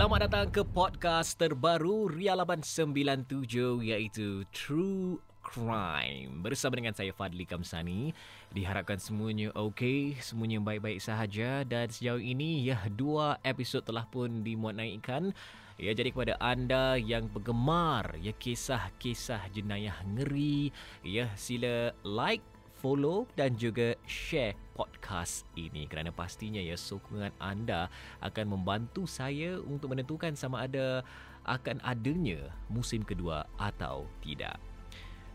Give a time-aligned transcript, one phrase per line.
[0.00, 6.40] Selamat datang ke podcast terbaru Rialaban 97 iaitu True Crime.
[6.40, 8.16] Bersama dengan saya Fadli Kamsani.
[8.48, 14.80] Diharapkan semuanya okey, semuanya baik-baik sahaja dan sejauh ini ya dua episod telah pun dimuat
[14.80, 15.36] naikkan.
[15.76, 20.72] Ya jadi kepada anda yang bergemar ya kisah-kisah jenayah ngeri,
[21.04, 22.49] ya sila like
[22.80, 27.92] follow dan juga share podcast ini kerana pastinya ya sokongan anda
[28.24, 31.04] akan membantu saya untuk menentukan sama ada
[31.44, 34.56] akan adanya musim kedua atau tidak.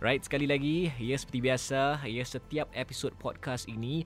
[0.04, 4.04] Right, sekali lagi, ya seperti biasa, ya setiap episod podcast ini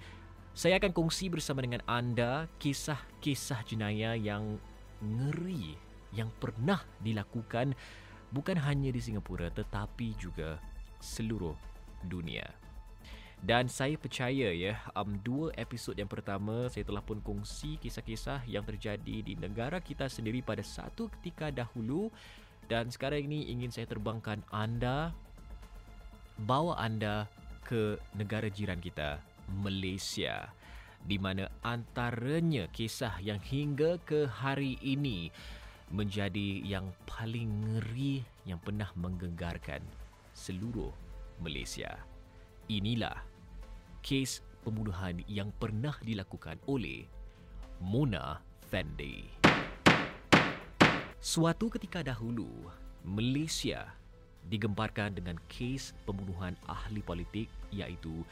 [0.53, 4.59] saya akan kongsi bersama dengan anda kisah-kisah jenayah yang
[5.01, 5.79] ngeri
[6.13, 7.73] yang pernah dilakukan
[8.33, 10.59] bukan hanya di Singapura tetapi juga
[10.99, 11.55] seluruh
[12.05, 12.68] dunia.
[13.39, 18.67] Dan saya percaya ya, um, dua episod yang pertama saya telah pun kongsi kisah-kisah yang
[18.67, 22.11] terjadi di negara kita sendiri pada satu ketika dahulu
[22.67, 25.15] dan sekarang ini ingin saya terbangkan anda
[26.35, 27.31] bawa anda
[27.63, 29.23] ke negara jiran kita,
[29.63, 30.51] Malaysia
[30.99, 35.31] di mana antaranya kisah yang hingga ke hari ini
[35.89, 39.81] menjadi yang paling ngeri yang pernah menggegarkan
[40.35, 40.91] seluruh
[41.41, 41.97] Malaysia.
[42.69, 43.28] Inilah
[44.09, 47.05] kes pembunuhan yang pernah dilakukan oleh
[47.77, 49.29] Mona Fendi.
[51.21, 52.49] Suatu ketika dahulu,
[53.05, 53.93] Malaysia
[54.49, 58.25] digemparkan dengan kes pembunuhan ahli politik iaitu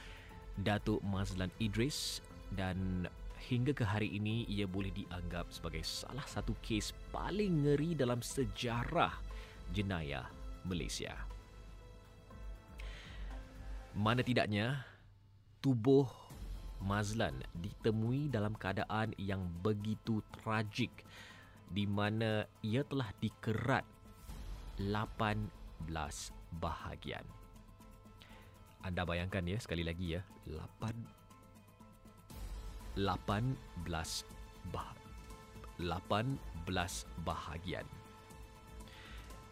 [0.65, 2.25] Datuk Mazlan Idris
[2.57, 3.05] dan
[3.37, 9.13] hingga ke hari ini ia boleh dianggap sebagai salah satu kes paling ngeri dalam sejarah
[9.77, 10.25] jenayah
[10.65, 11.13] Malaysia.
[13.93, 14.96] Mana tidaknya,
[15.61, 16.07] tubuh
[16.77, 20.93] Mazlan ditemui dalam keadaan yang begitu tragik
[21.73, 23.81] di mana ia telah dikerat
[24.77, 25.49] 18
[26.61, 27.25] bahagian.
[28.85, 30.93] Anda bayangkan ya sekali lagi ya 8
[32.97, 33.73] 18
[34.69, 34.93] bah
[35.81, 36.37] 18
[37.25, 37.85] bahagian.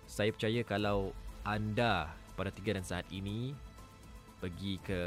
[0.06, 1.10] Saya percaya kalau
[1.46, 3.54] anda pada tiga dan saat ini
[4.42, 5.02] pergi ke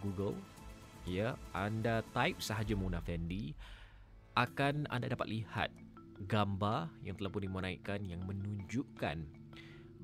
[0.00, 0.34] Google
[1.04, 3.52] ya anda type sahaja Mona Fendi
[4.34, 5.70] akan anda dapat lihat
[6.26, 9.26] gambar yang telah pun dimunaikkan yang menunjukkan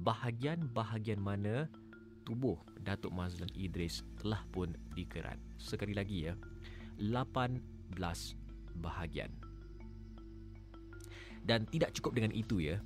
[0.00, 1.67] bahagian-bahagian mana
[2.25, 5.37] tubuh Datuk Mazlan Idris telah pun dikerat.
[5.61, 6.34] Sekali lagi ya,
[7.03, 7.61] 18
[8.81, 9.33] bahagian.
[11.45, 12.79] Dan tidak cukup dengan itu ya,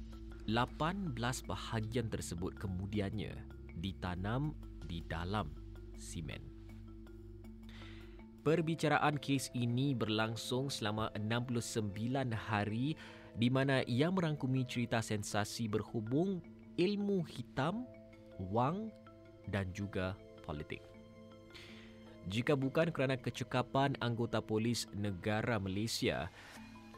[0.46, 1.16] 18
[1.48, 3.34] bahagian tersebut kemudiannya
[3.78, 4.54] ditanam
[4.86, 5.50] di dalam
[5.98, 6.53] simen.
[8.44, 12.92] Perbicaraan kes ini berlangsung selama 69 hari
[13.40, 16.44] di mana ia merangkumi cerita sensasi berhubung
[16.76, 17.88] ilmu hitam,
[18.52, 18.92] wang
[19.48, 20.12] dan juga
[20.44, 20.84] politik.
[22.28, 26.28] Jika bukan kerana kecekapan anggota polis negara Malaysia,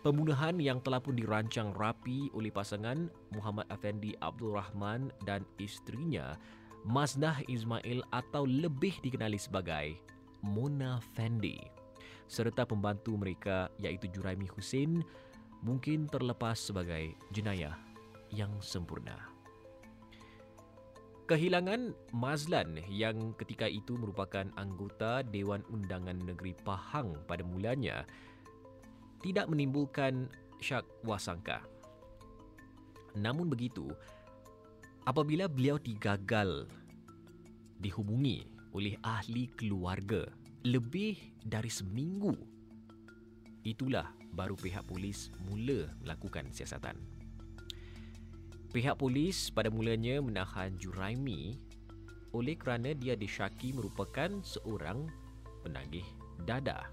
[0.03, 6.35] pembunuhan yang telah pun dirancang rapi oleh pasangan Muhammad Afendi Abdul Rahman dan isterinya
[6.83, 11.57] Maznah Ismail atau lebih dikenali sebagai Mona Fendi
[12.27, 15.01] serta pembantu mereka iaitu Juraimi Hussein
[15.63, 17.79] mungkin terlepas sebagai jenayah
[18.35, 19.37] yang sempurna.
[21.27, 28.07] Kehilangan Mazlan yang ketika itu merupakan anggota Dewan Undangan Negeri Pahang pada mulanya
[29.27, 30.31] tidak menimbulkan
[30.63, 31.67] syak wasangka.
[33.19, 33.91] Namun begitu,
[35.03, 36.71] apabila beliau digagal
[37.83, 40.29] dihubungi oleh ahli keluarga
[40.69, 42.37] lebih dari seminggu.
[43.65, 47.01] Itulah baru pihak polis mula melakukan siasatan.
[48.77, 51.57] Pihak polis pada mulanya menahan Juraimi
[52.37, 55.09] oleh kerana dia disyaki merupakan seorang
[55.65, 56.05] penagih
[56.45, 56.85] dada.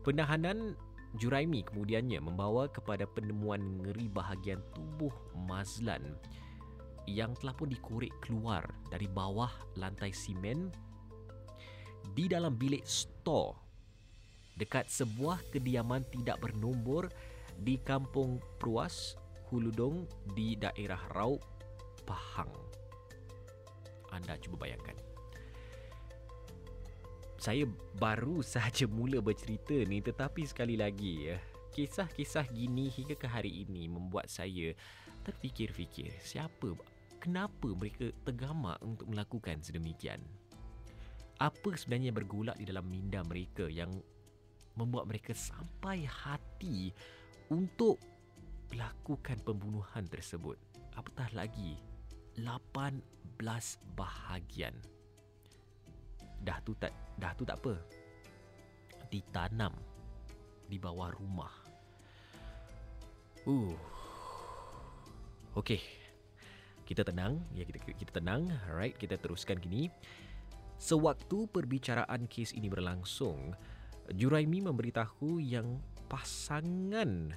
[0.00, 0.72] Penahanan
[1.20, 5.12] Juraimi kemudiannya membawa kepada penemuan ngeri bahagian tubuh
[5.44, 6.16] Mazlan
[7.06, 10.70] yang telah pun dikorek keluar dari bawah lantai simen
[12.14, 13.66] di dalam bilik store
[14.56, 17.12] dekat sebuah kediaman tidak bernombor
[17.60, 19.16] di Kampung Pruas,
[19.52, 21.44] Huludong di daerah Raup,
[22.08, 22.50] Pahang.
[24.10, 24.96] Anda cuba bayangkan.
[27.36, 27.68] Saya
[28.00, 31.36] baru sahaja mula bercerita ni tetapi sekali lagi ya,
[31.76, 34.72] kisah-kisah gini hingga ke hari ini membuat saya
[35.28, 36.72] terfikir-fikir siapa
[37.18, 40.22] kenapa mereka tergamak untuk melakukan sedemikian.
[41.36, 43.92] Apa sebenarnya bergolak di dalam minda mereka yang
[44.76, 46.92] membuat mereka sampai hati
[47.52, 48.00] untuk
[48.72, 50.56] melakukan pembunuhan tersebut.
[50.96, 51.76] Apatah lagi
[52.40, 53.00] 18
[53.96, 54.74] bahagian.
[56.40, 57.74] Dah tu tak dah tu tak apa.
[59.08, 59.72] Ditanam
[60.68, 61.52] di bawah rumah.
[63.46, 63.72] Uh.
[65.56, 66.05] Okey.
[66.86, 68.46] Kita tenang, ya kita kita tenang.
[68.70, 69.90] Alright, kita teruskan gini.
[70.78, 73.56] Sewaktu perbicaraan kes ini berlangsung,
[74.14, 77.34] Juraimi memberitahu yang pasangan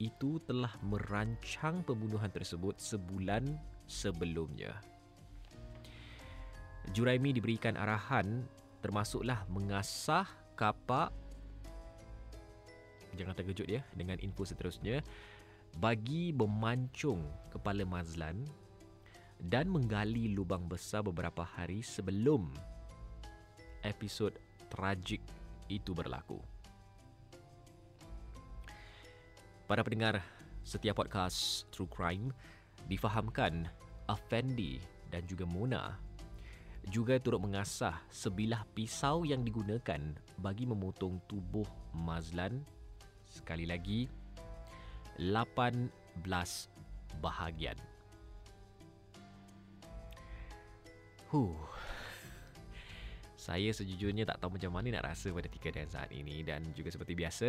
[0.00, 3.46] itu telah merancang pembunuhan tersebut sebulan
[3.84, 4.74] sebelumnya.
[6.90, 8.42] Juraimi diberikan arahan
[8.80, 10.24] termasuklah mengasah
[10.56, 11.12] kapak
[13.14, 15.04] jangan terkejut ya dengan info seterusnya
[15.78, 17.22] bagi memancung
[17.52, 18.42] kepala Mazlan
[19.40, 22.52] dan menggali lubang besar beberapa hari sebelum
[23.80, 24.36] episod
[24.68, 25.24] tragik
[25.72, 26.40] itu berlaku.
[29.64, 30.20] Para pendengar
[30.66, 32.34] setiap podcast True Crime
[32.90, 33.64] difahamkan
[34.10, 35.94] Afendi dan juga Mona
[36.88, 40.00] juga turut mengasah sebilah pisau yang digunakan
[40.40, 42.64] bagi memotong tubuh Mazlan
[43.28, 44.08] sekali lagi
[45.20, 45.92] 18
[47.20, 47.89] bahagian.
[51.30, 51.56] Huh.
[53.38, 56.92] Saya sejujurnya tak tahu macam mana nak rasa pada tiga dan saat ini dan juga
[56.92, 57.48] seperti biasa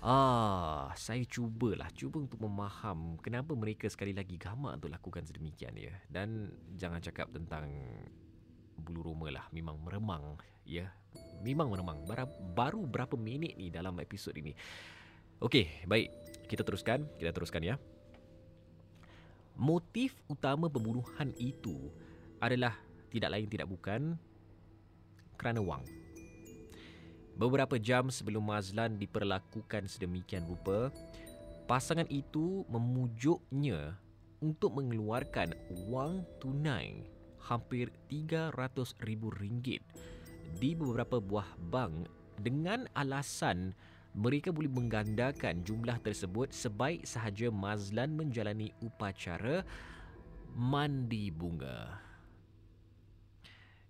[0.00, 5.92] Ah, saya cubalah cuba untuk memaham kenapa mereka sekali lagi gamak untuk lakukan sedemikian ya.
[6.08, 6.48] Dan
[6.80, 7.68] jangan cakap tentang
[8.80, 10.88] bulu roma lah memang meremang ya.
[11.44, 12.00] Memang meremang.
[12.56, 14.56] Baru berapa minit ni dalam episod ini.
[15.44, 16.08] Okey baik.
[16.48, 17.76] Kita teruskan kita teruskan ya.
[19.60, 21.92] Motif utama pembunuhan itu
[22.40, 22.72] adalah
[23.10, 24.16] tidak lain tidak bukan
[25.36, 25.84] kerana wang
[27.36, 30.94] beberapa jam sebelum Mazlan diperlakukan sedemikian rupa
[31.66, 33.98] pasangan itu memujuknya
[34.40, 35.52] untuk mengeluarkan
[35.86, 37.04] wang tunai
[37.40, 39.80] hampir RM300,000
[40.58, 42.08] di beberapa buah bank
[42.40, 43.72] dengan alasan
[44.10, 49.62] mereka boleh menggandakan jumlah tersebut sebaik sahaja Mazlan menjalani upacara
[50.58, 52.09] mandi bunga.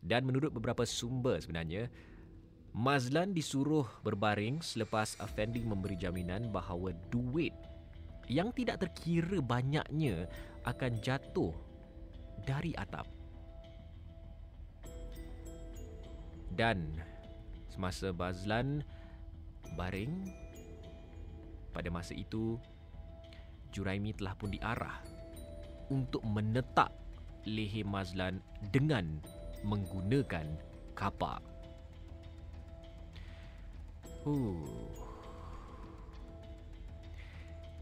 [0.00, 1.92] Dan menurut beberapa sumber sebenarnya,
[2.70, 7.52] Mazlan disuruh berbaring selepas Effendi memberi jaminan bahawa duit
[8.30, 10.30] yang tidak terkira banyaknya
[10.62, 11.50] akan jatuh
[12.46, 13.10] dari atap.
[16.54, 16.94] Dan
[17.66, 18.86] semasa Bazlan
[19.74, 20.30] baring
[21.74, 22.58] pada masa itu
[23.70, 24.98] Juraimi telah pun diarah
[25.90, 26.90] untuk menetak
[27.46, 28.38] leher Mazlan
[28.70, 29.18] dengan
[29.64, 30.46] menggunakan
[30.96, 31.40] kapak.
[34.24, 34.60] Huh.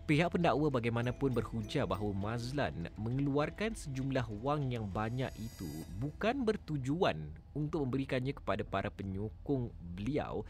[0.08, 5.68] Pihak pendakwa bagaimanapun berhujah bahawa Mazlan mengeluarkan sejumlah wang yang banyak itu
[6.00, 10.48] bukan bertujuan untuk memberikannya kepada para penyokong beliau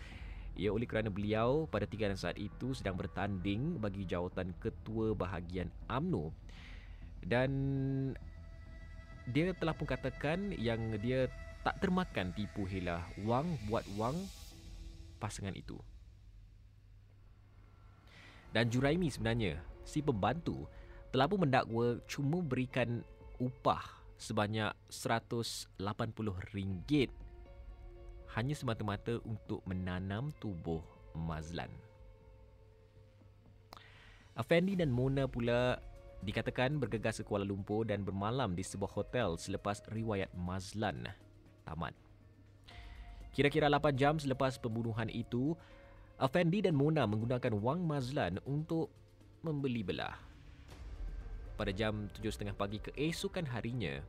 [0.59, 5.71] ia oleh kerana beliau pada tiga dan saat itu sedang bertanding bagi jawatan ketua bahagian
[5.87, 6.35] AMNO
[7.23, 7.51] dan
[9.29, 11.29] dia telah pun katakan yang dia
[11.61, 14.17] tak termakan tipu helah wang buat wang
[15.21, 15.77] pasangan itu.
[18.49, 20.65] Dan Juraimi sebenarnya, si pembantu,
[21.13, 23.05] telah pun mendakwa cuma berikan
[23.37, 23.85] upah
[24.17, 27.13] sebanyak RM180
[28.33, 30.81] hanya semata-mata untuk menanam tubuh
[31.17, 31.73] Mazlan.
[34.39, 35.83] Afendi dan Mona pula
[36.23, 41.07] dikatakan bergegas ke Kuala Lumpur dan bermalam di sebuah hotel selepas riwayat Mazlan
[41.69, 41.95] tamat.
[43.37, 45.55] Kira-kira 8 jam selepas pembunuhan itu,
[46.19, 48.91] Afendi dan Mona menggunakan wang Mazlan untuk
[49.47, 50.19] membeli belah.
[51.55, 54.03] Pada jam 7.30 pagi keesokan harinya,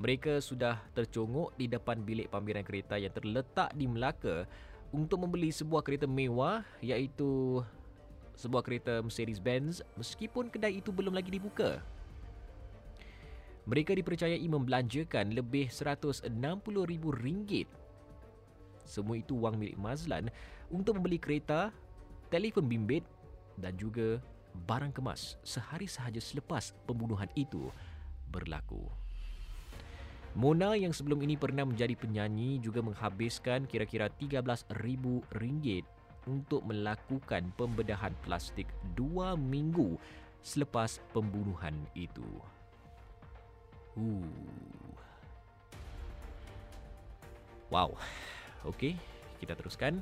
[0.00, 4.48] mereka sudah tercongok di depan bilik pameran kereta yang terletak di Melaka
[4.96, 7.60] untuk membeli sebuah kereta mewah iaitu
[8.40, 11.84] sebuah kereta Mercedes-Benz meskipun kedai itu belum lagi dibuka.
[13.68, 17.68] Mereka dipercayai membelanjakan lebih RM160,000
[18.90, 20.34] semua itu wang milik Mazlan
[20.66, 21.70] untuk membeli kereta,
[22.26, 23.06] telefon bimbit
[23.54, 24.18] dan juga
[24.66, 27.70] barang kemas sehari sahaja selepas pembunuhan itu
[28.34, 28.82] berlaku.
[30.34, 35.04] Mona yang sebelum ini pernah menjadi penyanyi juga menghabiskan kira-kira RM13,000
[36.30, 39.98] untuk melakukan pembedahan plastik dua minggu
[40.46, 42.26] selepas pembunuhan itu.
[43.98, 44.22] Uh.
[47.74, 47.98] Wow.
[48.62, 48.94] Okey,
[49.42, 49.98] kita teruskan.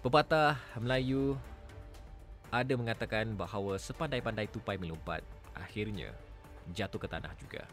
[0.00, 1.36] Pepatah Melayu
[2.52, 5.22] ada mengatakan bahawa sepandai-pandai tupai melompat,
[5.54, 6.10] akhirnya
[6.74, 7.64] jatuh ke tanah juga.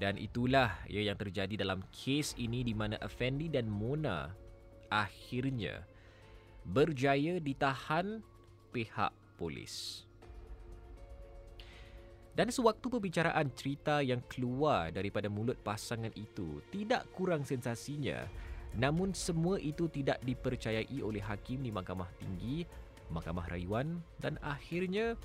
[0.00, 4.32] Dan itulah ya yang terjadi dalam kes ini di mana Effendi dan Mona
[4.90, 5.86] akhirnya
[6.66, 8.20] berjaya ditahan
[8.74, 10.04] pihak polis.
[12.30, 18.22] Dan sewaktu pembicaraan cerita yang keluar daripada mulut pasangan itu tidak kurang sensasinya,
[18.78, 22.62] namun semua itu tidak dipercayai oleh hakim di Mahkamah Tinggi,
[23.10, 25.18] Mahkamah Rayuan dan akhirnya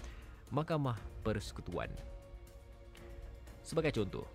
[0.49, 1.93] Mahkamah Persekutuan.
[3.61, 4.25] Sebagai contoh,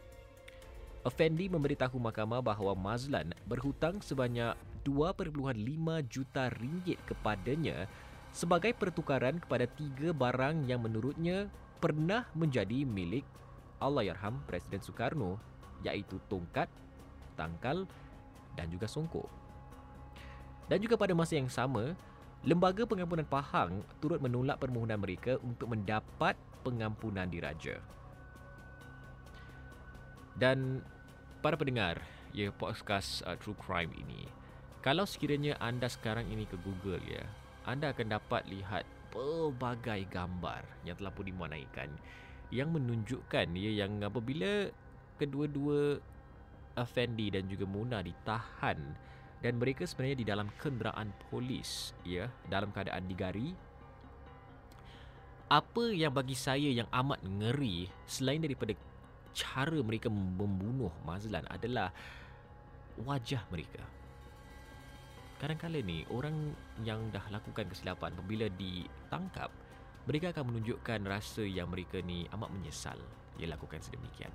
[1.00, 5.34] Effendi memberitahu mahkamah bahawa Mazlan berhutang sebanyak 2.5
[6.08, 7.90] juta ringgit kepadanya
[8.30, 11.50] sebagai pertukaran kepada tiga barang yang menurutnya
[11.82, 13.26] pernah menjadi milik
[13.80, 15.40] Allahyarham Presiden Soekarno
[15.82, 16.68] iaitu tongkat,
[17.34, 17.88] tangkal
[18.54, 19.26] dan juga songkok.
[20.68, 21.96] Dan juga pada masa yang sama,
[22.40, 27.80] Lembaga Pengampunan Pahang turut menolak permohonan mereka untuk mendapat pengampunan diraja.
[30.38, 30.80] Dan
[31.44, 32.00] para pendengar
[32.32, 34.24] ya podcast uh, True Crime ini,
[34.80, 37.24] kalau sekiranya anda sekarang ini ke Google ya,
[37.68, 41.90] anda akan dapat lihat pelbagai gambar yang telah pun dimuanaikan
[42.50, 44.70] yang menunjukkan ya yang apabila
[45.18, 46.00] kedua-dua
[46.78, 48.78] Effendi dan juga Muna ditahan
[49.40, 53.52] dan mereka sebenarnya di dalam kenderaan polis ya dalam keadaan digari
[55.50, 58.72] apa yang bagi saya yang amat ngeri selain daripada
[59.34, 61.90] cara mereka membunuh Mazlan adalah
[63.02, 63.82] wajah mereka
[65.40, 66.52] kadang-kadang ni orang
[66.84, 69.48] yang dah lakukan kesilapan apabila ditangkap
[70.04, 73.00] mereka akan menunjukkan rasa yang mereka ni amat menyesal
[73.40, 74.28] ia lakukan sedemikian.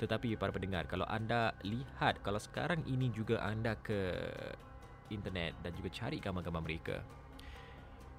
[0.00, 4.16] Tetapi para pendengar kalau anda lihat kalau sekarang ini juga anda ke
[5.12, 6.96] internet dan juga cari gambar-gambar mereka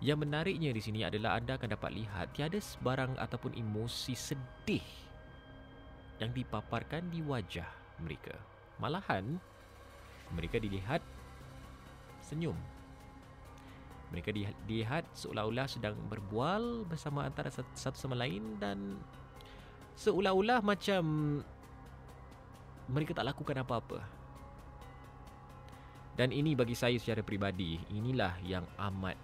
[0.02, 4.86] yang menariknya di sini adalah anda akan dapat lihat tiada sebarang ataupun emosi sedih
[6.18, 7.70] yang dipaparkan di wajah
[8.02, 8.34] mereka.
[8.82, 9.38] Malahan
[10.34, 11.06] mereka dilihat
[12.32, 12.56] senyum.
[14.12, 14.32] Mereka
[14.68, 19.00] dilihat seolah-olah sedang berbual bersama antara satu sama lain dan
[19.96, 21.04] seolah-olah macam
[22.92, 24.00] mereka tak lakukan apa-apa.
[26.16, 29.16] Dan ini bagi saya secara peribadi, inilah yang amat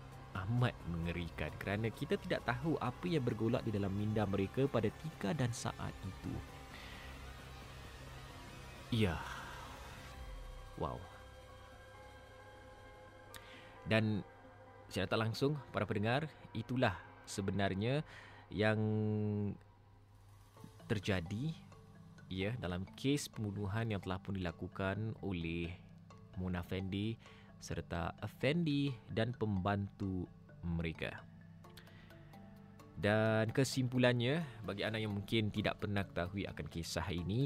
[0.46, 5.34] amat mengerikan kerana kita tidak tahu apa yang bergolak di dalam minda mereka pada tika
[5.34, 6.34] dan saat itu.
[8.94, 9.20] Ya.
[10.78, 11.16] Wow.
[13.88, 14.22] Dan
[14.91, 16.96] secara tak langsung para pendengar itulah
[17.27, 18.03] sebenarnya
[18.51, 18.79] yang
[20.88, 21.51] terjadi
[22.32, 25.72] ya dalam kes pembunuhan yang telah pun dilakukan oleh
[26.39, 27.15] Mona Fendi
[27.60, 30.27] serta Effendi dan pembantu
[30.63, 31.24] mereka.
[32.98, 37.46] Dan kesimpulannya bagi anda yang mungkin tidak pernah ketahui akan kisah ini,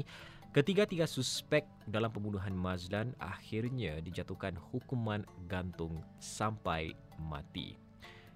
[0.52, 7.80] Ketiga-tiga suspek dalam pembunuhan Mazlan akhirnya dijatuhkan hukuman gantung sampai mati.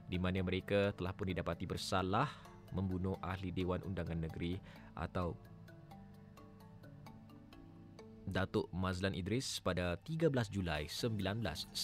[0.08, 2.32] Di mana mereka telah pun didapati bersalah
[2.72, 4.56] membunuh ahli Dewan Undangan Negeri
[4.96, 5.36] atau
[8.24, 11.76] Datuk Mazlan Idris pada 13 Julai 1993.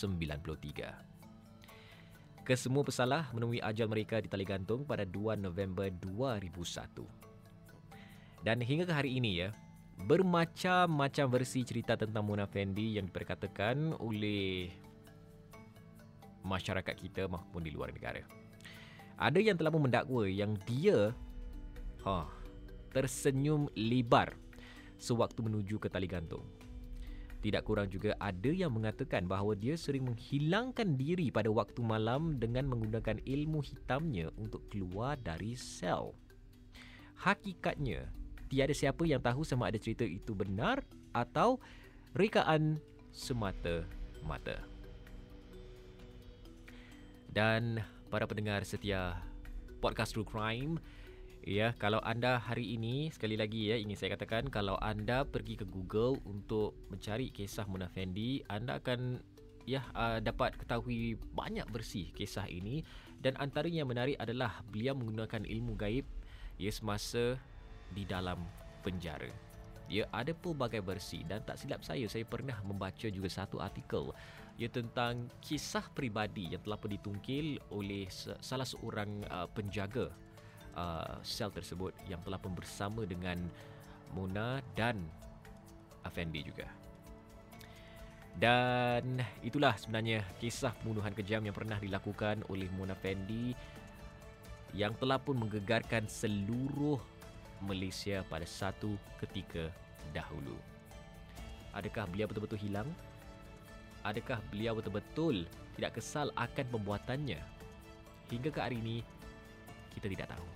[2.49, 7.05] Kesemua pesalah menemui ajal mereka di tali gantung pada 2 November 2001.
[8.41, 9.53] Dan hingga ke hari ini ya,
[9.97, 14.73] bermacam-macam versi cerita tentang Mona Fendi yang diperkatakan oleh
[16.43, 18.23] masyarakat kita maupun di luar negara.
[19.17, 21.15] Ada yang telah mendakwa yang dia
[22.03, 22.27] ha,
[22.91, 24.35] tersenyum lebar
[24.99, 26.43] sewaktu menuju ke tali gantung.
[27.43, 32.71] Tidak kurang juga ada yang mengatakan bahawa dia sering menghilangkan diri pada waktu malam dengan
[32.71, 36.15] menggunakan ilmu hitamnya untuk keluar dari sel.
[37.19, 38.07] Hakikatnya,
[38.53, 40.85] tiada siapa yang tahu sama ada cerita itu benar
[41.17, 41.57] atau
[42.13, 42.77] rekaan
[43.09, 44.61] semata-mata.
[47.33, 47.81] Dan
[48.13, 49.17] para pendengar setia
[49.81, 50.77] podcast True Crime,
[51.41, 55.65] ya kalau anda hari ini sekali lagi ya ingin saya katakan kalau anda pergi ke
[55.65, 59.25] Google untuk mencari kisah Mona Fendi, anda akan
[59.65, 62.85] ya uh, dapat ketahui banyak bersih kisah ini
[63.25, 66.05] dan antara yang menarik adalah beliau menggunakan ilmu gaib
[66.59, 67.39] ya semasa
[67.93, 68.41] di dalam
[68.81, 69.31] penjara.
[69.93, 74.09] Ya ada pelbagai versi dan tak silap saya saya pernah membaca juga satu artikel
[74.61, 80.13] ia tentang kisah peribadi yang telah pun ditungkil oleh salah seorang uh, penjaga
[80.77, 83.41] uh, sel tersebut yang telah pun bersama dengan
[84.13, 85.01] Mona dan
[86.05, 86.69] Afendi juga.
[88.33, 93.53] Dan itulah sebenarnya kisah pembunuhan kejam yang pernah dilakukan oleh Mona Fendi
[94.73, 96.97] yang telah pun menggegarkan seluruh
[97.65, 99.71] Malaysia pada satu ketika
[100.11, 100.59] dahulu.
[101.73, 102.89] Adakah beliau betul-betul hilang?
[104.05, 105.47] Adakah beliau betul-betul
[105.79, 107.41] tidak kesal akan pembuatannya?
[108.29, 109.01] Hingga ke hari ini,
[109.95, 110.47] kita tidak tahu.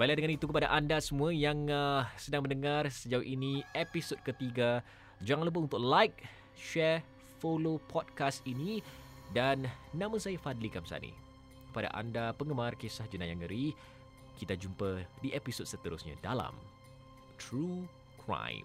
[0.00, 4.80] Baiklah dengan itu kepada anda semua yang uh, sedang mendengar sejauh ini episod ketiga.
[5.20, 6.24] Jangan lupa untuk like,
[6.56, 7.04] share,
[7.36, 8.80] follow podcast ini
[9.36, 11.12] dan nama saya Fadli Kamsani.
[11.68, 13.76] Kepada anda penggemar kisah jenayah ngeri,
[14.40, 16.56] kita jumpa di episod seterusnya dalam
[17.36, 17.84] True
[18.16, 18.64] Crime.